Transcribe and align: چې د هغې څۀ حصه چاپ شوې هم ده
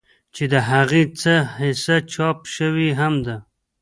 چې 0.35 0.43
د 0.53 0.53
هغې 0.69 1.03
څۀ 1.19 1.35
حصه 1.57 1.95
چاپ 2.13 2.39
شوې 2.55 2.89
هم 2.99 3.13
ده 3.25 3.35